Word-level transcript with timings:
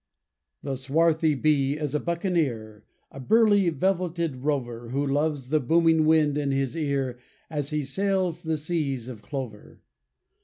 The 0.63 0.77
swarthy 0.77 1.35
bee 1.35 1.77
is 1.77 1.93
a 1.93 1.99
buccaneer, 1.99 2.85
A 3.11 3.19
burly 3.19 3.69
velveted 3.69 4.37
rover, 4.37 4.89
Who 4.89 5.05
loves 5.05 5.49
the 5.49 5.59
booming 5.59 6.07
wind 6.07 6.39
in 6.39 6.49
his 6.49 6.75
ear 6.75 7.19
As 7.51 7.69
he 7.69 7.83
sails 7.85 8.41
the 8.41 8.57
seas 8.57 9.07
of 9.07 9.21
clover. 9.21 9.79